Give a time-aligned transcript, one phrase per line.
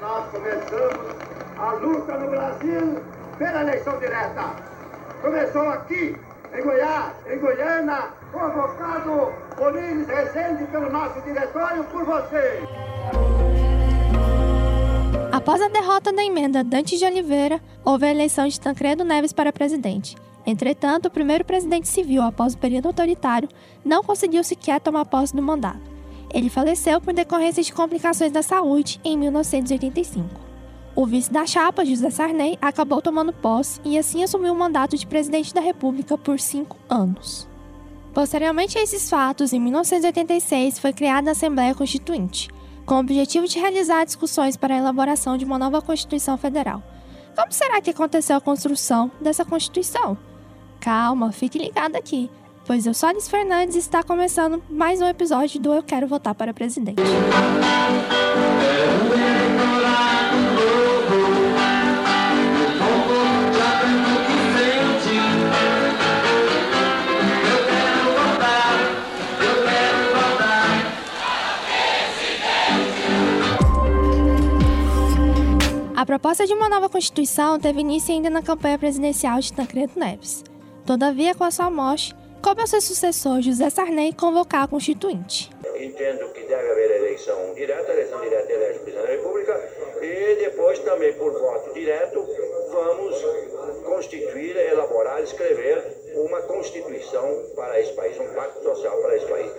[0.00, 1.16] nós começamos
[1.58, 3.02] a luta no Brasil
[3.36, 4.54] pela eleição direta.
[5.20, 6.16] Começou aqui,
[6.56, 12.62] em Goiás, em Goiânia, convocado por Iris Rezende pelo nosso diretório por você.
[15.32, 19.52] Após a derrota da emenda Dante de Oliveira, houve a eleição de Tancredo Neves para
[19.52, 20.16] presidente.
[20.46, 23.48] Entretanto, o primeiro presidente civil após o período autoritário
[23.84, 25.87] não conseguiu sequer tomar posse do mandato.
[26.32, 30.48] Ele faleceu por decorrência de complicações da saúde em 1985.
[30.94, 35.06] O vice da chapa, José Sarney, acabou tomando posse e assim assumiu o mandato de
[35.06, 37.48] presidente da República por cinco anos.
[38.12, 42.48] Posteriormente a esses fatos, em 1986 foi criada a Assembleia Constituinte,
[42.84, 46.82] com o objetivo de realizar discussões para a elaboração de uma nova Constituição Federal.
[47.36, 50.18] Como será que aconteceu a construção dessa Constituição?
[50.80, 52.28] Calma, fique ligado aqui
[52.68, 57.00] pois eu, Solis Fernandes, está começando mais um episódio do Eu Quero Votar para Presidente.
[75.96, 80.44] A proposta de uma nova Constituição teve início ainda na campanha presidencial de Tancredo Neves.
[80.84, 85.50] Todavia, com a sua morte, Coube ao seu sucessor, José Sarney, convocar a Constituinte.
[85.76, 90.78] Entendo que deve haver eleição direta, eleição direta elege o presidente da República, e depois
[90.80, 92.24] também por voto direto
[92.70, 93.24] vamos
[93.84, 95.82] constituir, elaborar, escrever
[96.14, 99.50] uma Constituição para esse país, um pacto social para esse país.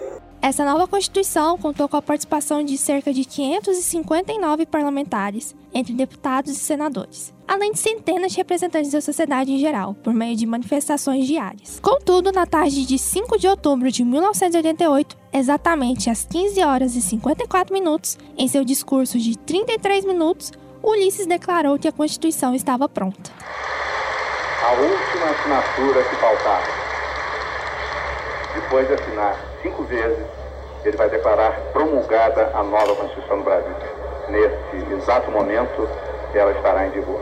[0.42, 6.56] Essa nova Constituição contou com a participação de cerca de 559 parlamentares, entre deputados e
[6.56, 11.78] senadores, além de centenas de representantes da sociedade em geral, por meio de manifestações diárias.
[11.82, 17.74] Contudo, na tarde de 5 de outubro de 1988, exatamente às 15 horas e 54
[17.74, 23.30] minutos, em seu discurso de 33 minutos, Ulisses declarou que a Constituição estava pronta.
[24.64, 26.80] A última assinatura que faltava.
[28.56, 30.39] Depois de assinar cinco vezes,
[30.84, 33.76] ele vai declarar promulgada a nova Constituição do Brasil.
[34.30, 35.90] Neste exato momento,
[36.34, 37.20] ela estará em vigor.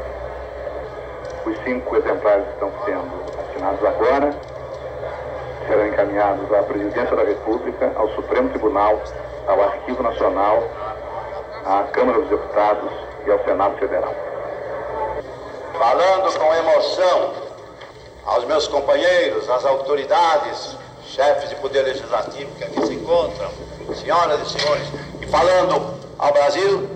[1.46, 4.36] Os cinco exemplares estão sendo assinados agora,
[5.68, 9.02] serão encaminhados à Presidência da República, ao Supremo Tribunal,
[9.48, 10.64] ao Arquivo Nacional,
[11.66, 12.92] à Câmara dos Deputados
[13.26, 14.14] e ao Senado Federal.
[15.78, 17.34] Falando com emoção
[18.26, 20.78] aos meus companheiros, às autoridades,
[21.18, 23.50] chefes de poder legislativo que aqui se encontram,
[23.96, 24.88] senhoras e senhores,
[25.20, 26.88] e falando ao Brasil,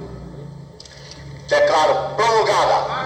[1.49, 3.01] declaro promulgada.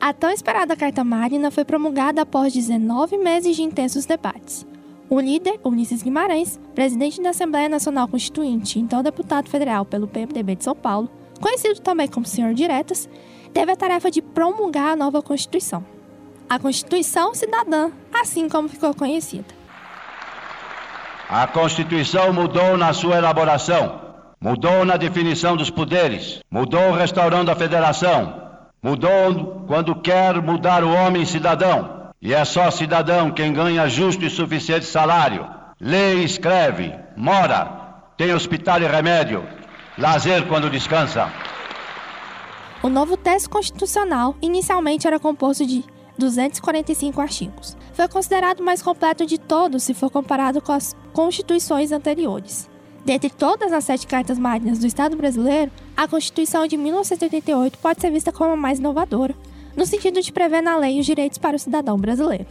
[0.00, 4.66] A tão esperada Carta Magna foi promulgada após 19 meses de intensos debates.
[5.08, 10.64] O líder, Ulisses Guimarães, presidente da Assembleia Nacional Constituinte, então deputado federal pelo PMDB de
[10.64, 11.08] São Paulo,
[11.40, 13.08] conhecido também como Senhor Diretas,
[13.54, 15.95] teve a tarefa de promulgar a nova Constituição
[16.48, 19.54] a Constituição Cidadã, assim como ficou conhecida.
[21.28, 24.00] A Constituição mudou na sua elaboração,
[24.40, 28.42] mudou na definição dos poderes, mudou restaurando a federação,
[28.80, 31.96] mudou quando quer mudar o homem cidadão.
[32.22, 35.46] E é só cidadão quem ganha justo e suficiente salário,
[35.80, 39.44] lê e escreve, mora, tem hospital e remédio,
[39.98, 41.30] lazer quando descansa.
[42.82, 45.84] O novo texto constitucional inicialmente era composto de
[46.18, 47.76] 245 artigos.
[47.92, 52.68] Foi considerado o mais completo de todos se for comparado com as constituições anteriores.
[53.04, 58.10] Dentre todas as sete cartas magnas do Estado brasileiro, a Constituição de 1988 pode ser
[58.10, 59.34] vista como a mais inovadora,
[59.76, 62.46] no sentido de prever na lei os direitos para o cidadão brasileiro.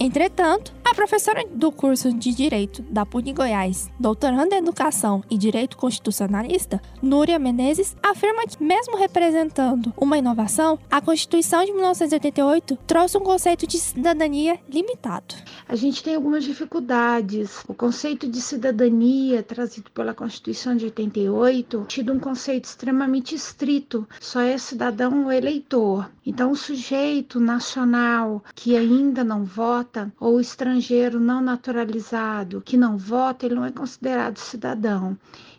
[0.00, 5.76] Entretanto, a professora do curso de Direito da PUC Goiás, doutoranda em Educação e Direito
[5.76, 13.20] Constitucionalista, Núria Menezes, afirma que, mesmo representando uma inovação, a Constituição de 1988 trouxe um
[13.20, 15.34] conceito de cidadania limitado.
[15.68, 17.62] A gente tem algumas dificuldades.
[17.68, 24.40] O conceito de cidadania trazido pela Constituição de 88 tido um conceito extremamente estrito, só
[24.40, 26.10] é cidadão ou eleitor.
[26.26, 30.71] Então, o sujeito nacional que ainda não vota ou estrangeiro
[31.18, 35.16] não naturalizado que não vota, ele não é considerado cidadão.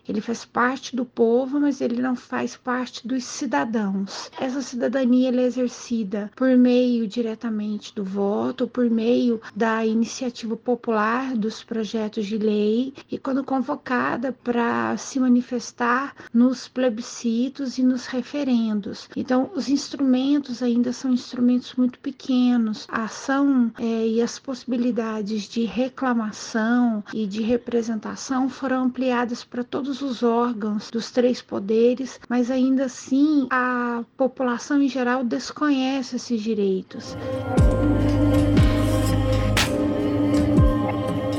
[0.08, 4.30] Ele faz parte do povo, mas ele não faz parte dos cidadãos.
[4.38, 11.62] Essa cidadania é exercida por meio diretamente do voto, por meio da iniciativa popular dos
[11.62, 19.08] projetos de lei e quando convocada para se manifestar nos plebiscitos e nos referendos.
[19.16, 22.86] Então, os instrumentos ainda são instrumentos muito pequenos.
[22.90, 29.93] A ação é, e as possibilidades de reclamação e de representação foram ampliadas para todos
[29.94, 36.40] todos os órgãos dos três poderes, mas ainda assim a população em geral desconhece esses
[36.42, 37.16] direitos.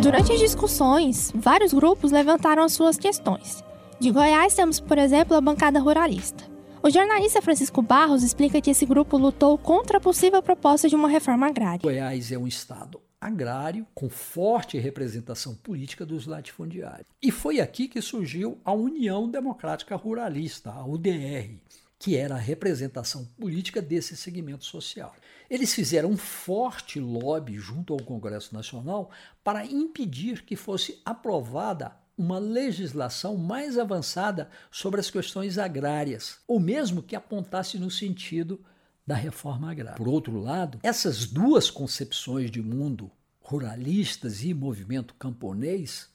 [0.01, 3.63] Durante as discussões, vários grupos levantaram as suas questões.
[3.99, 6.43] De Goiás temos, por exemplo, a bancada ruralista.
[6.81, 11.09] O jornalista Francisco Barros explica que esse grupo lutou contra a possível proposta de uma
[11.09, 11.81] reforma agrária.
[11.81, 17.07] Goiás é um estado agrário com forte representação política dos latifundiários.
[17.22, 21.57] E foi aqui que surgiu a União Democrática Ruralista, a UDR,
[21.98, 25.13] que era a representação política desse segmento social.
[25.50, 29.10] Eles fizeram um forte lobby junto ao Congresso Nacional
[29.44, 37.01] para impedir que fosse aprovada uma legislação mais avançada sobre as questões agrárias, ou mesmo
[37.01, 38.63] que apontasse no sentido
[39.05, 39.97] da reforma agrária.
[39.97, 43.11] Por outro lado, essas duas concepções de mundo,
[43.41, 46.09] ruralistas e movimento camponês,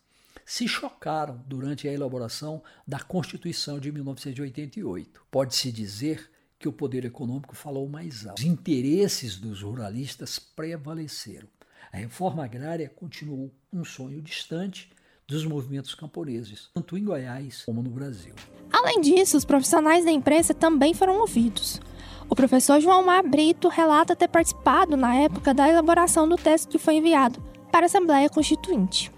[0.45, 5.23] se chocaram durante a elaboração da Constituição de 1988.
[5.31, 6.29] Pode-se dizer
[6.59, 8.41] que o poder econômico falou mais alto.
[8.41, 11.49] Os interesses dos ruralistas prevaleceram.
[11.93, 14.91] A reforma agrária continuou um sonho distante
[15.31, 18.35] dos movimentos camponeses, tanto em Goiás como no Brasil.
[18.73, 21.81] Além disso, os profissionais da imprensa também foram ouvidos.
[22.29, 26.79] O professor João Mar Brito relata ter participado na época da elaboração do texto que
[26.79, 27.41] foi enviado
[27.71, 29.13] para a Assembleia Constituinte.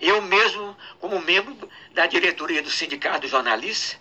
[0.00, 1.54] Eu mesmo, como membro
[1.94, 3.98] da diretoria do Sindicato de Jornalistas,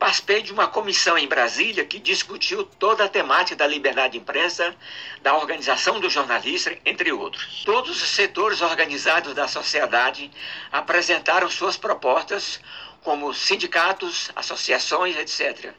[0.00, 4.74] participei de uma comissão em Brasília que discutiu toda a temática da liberdade de imprensa,
[5.22, 7.62] da organização do jornalista, entre outros.
[7.66, 10.30] Todos os setores organizados da sociedade
[10.72, 12.58] apresentaram suas propostas,
[13.04, 15.74] como sindicatos, associações, etc.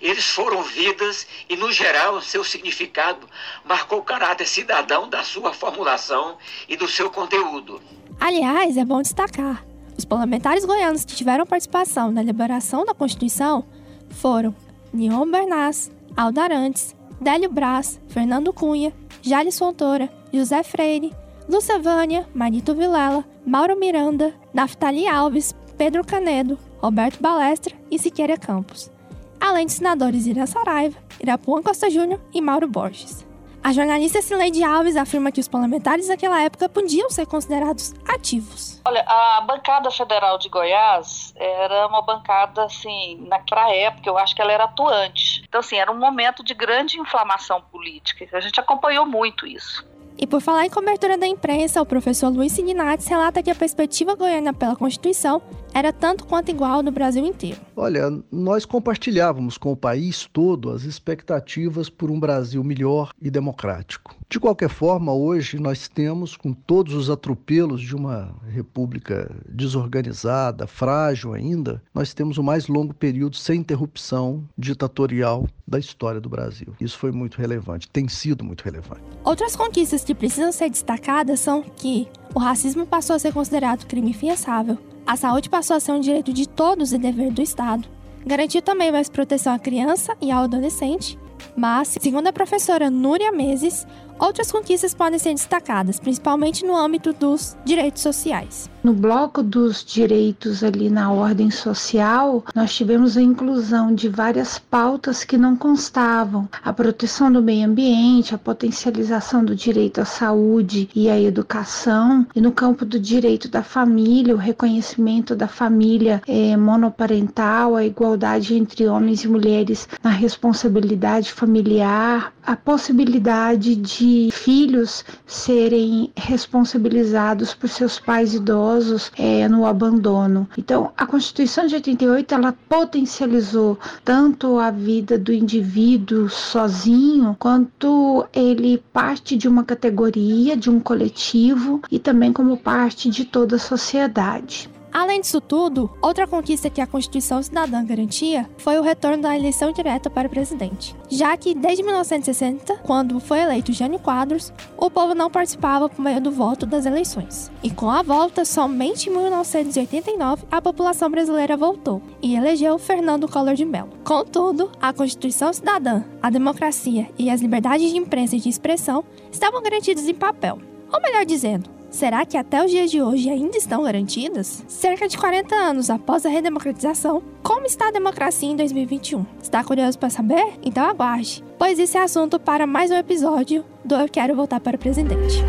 [0.00, 3.28] Eles foram ouvidos e, no geral, seu significado
[3.64, 6.38] marcou o caráter cidadão da sua formulação
[6.68, 7.80] e do seu conteúdo.
[8.20, 9.69] Aliás, é bom destacar
[10.00, 13.64] os parlamentares goianos que tiveram participação na elaboração da Constituição
[14.08, 14.54] foram
[14.94, 21.12] Nion Bernas, Aldo Arantes, Délio Braz, Fernando Cunha, Jales Fontoura, José Freire,
[21.46, 28.90] Lúcia Vânia, Manito Vilela, Mauro Miranda, Naftali Alves, Pedro Canedo, Roberto Balestra e Siqueira Campos,
[29.38, 33.26] além de senadores Irã Saraiva, Irapuã Costa Júnior e Mauro Borges.
[33.62, 38.80] A jornalista Cileide Alves afirma que os parlamentares daquela época podiam ser considerados ativos.
[38.86, 44.40] Olha, a bancada federal de Goiás era uma bancada, assim, naquela época, eu acho que
[44.40, 45.44] ela era atuante.
[45.46, 48.26] Então, assim, era um momento de grande inflamação política.
[48.32, 49.84] A gente acompanhou muito isso.
[50.16, 54.14] E por falar em cobertura da imprensa, o professor Luiz Signates relata que a perspectiva
[54.14, 55.40] goiana pela Constituição
[55.74, 57.60] era tanto quanto igual no Brasil inteiro.
[57.76, 64.14] Olha, nós compartilhávamos com o país todo as expectativas por um Brasil melhor e democrático.
[64.28, 71.34] De qualquer forma, hoje nós temos, com todos os atropelos de uma república desorganizada, frágil
[71.34, 76.74] ainda, nós temos o mais longo período sem interrupção ditatorial da história do Brasil.
[76.80, 79.02] Isso foi muito relevante, tem sido muito relevante.
[79.24, 84.12] Outras conquistas que precisam ser destacadas são que o racismo passou a ser considerado crime
[84.12, 84.78] fiançável,
[85.10, 87.88] a saúde passou a ser um direito de todos e dever do Estado,
[88.24, 91.18] garantiu também mais proteção à criança e ao adolescente,
[91.56, 93.84] mas, segundo a professora Núria Meses,
[94.20, 98.70] outras conquistas podem ser destacadas, principalmente no âmbito dos direitos sociais.
[98.82, 105.22] No bloco dos direitos ali na ordem social, nós tivemos a inclusão de várias pautas
[105.22, 111.10] que não constavam: a proteção do meio ambiente, a potencialização do direito à saúde e
[111.10, 117.76] à educação, e no campo do direito da família, o reconhecimento da família é, monoparental,
[117.76, 127.52] a igualdade entre homens e mulheres na responsabilidade familiar, a possibilidade de filhos serem responsabilizados
[127.52, 130.48] por seus pais idosos idosos é, no abandono.
[130.56, 138.78] Então, a Constituição de 88 ela potencializou tanto a vida do indivíduo sozinho, quanto ele
[138.92, 144.70] parte de uma categoria, de um coletivo e também como parte de toda a sociedade.
[144.92, 149.72] Além disso tudo, outra conquista que a Constituição Cidadã garantia foi o retorno da eleição
[149.72, 155.30] direta para presidente, já que desde 1960, quando foi eleito Jânio Quadros, o povo não
[155.30, 157.50] participava por meio do voto das eleições.
[157.62, 163.54] E com a volta, somente em 1989 a população brasileira voltou e elegeu Fernando Collor
[163.54, 163.90] de Mello.
[164.04, 169.62] Contudo, a Constituição Cidadã, a democracia e as liberdades de imprensa e de expressão estavam
[169.62, 170.58] garantidas em papel.
[170.92, 174.64] Ou melhor dizendo, Será que até os dias de hoje ainda estão garantidas?
[174.68, 179.26] Cerca de 40 anos após a redemocratização, como está a democracia em 2021?
[179.42, 180.54] Está curioso para saber?
[180.62, 184.76] Então aguarde, pois esse é assunto para mais um episódio do Eu Quero Voltar para
[184.76, 185.42] o Presidente.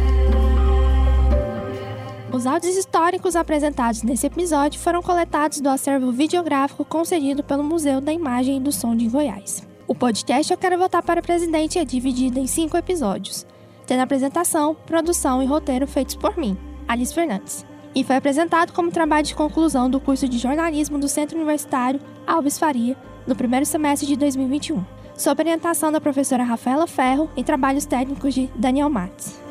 [2.33, 8.01] Os Os áudios históricos apresentados nesse episódio foram coletados do acervo videográfico concedido pelo Museu
[8.01, 9.62] da Imagem e do Som de Goiás.
[9.88, 13.45] O podcast Eu Quero Votar para Presidente é dividido em cinco episódios,
[13.91, 16.57] tendo apresentação, produção e roteiro feitos por mim,
[16.88, 21.36] Alice Fernandes, e foi apresentado como trabalho de conclusão do curso de jornalismo do Centro
[21.36, 22.95] Universitário Alves Faria,
[23.27, 24.81] no primeiro semestre de 2021,
[25.17, 29.41] sob orientação da professora Rafaela Ferro e trabalhos técnicos de Daniel Matos.